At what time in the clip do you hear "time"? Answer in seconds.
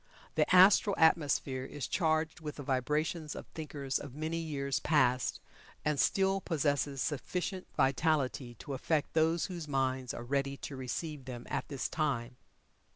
11.87-12.37